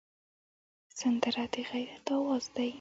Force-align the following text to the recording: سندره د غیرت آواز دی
سندره 0.99 1.43
د 1.53 1.55
غیرت 1.71 2.05
آواز 2.17 2.45
دی 2.55 2.69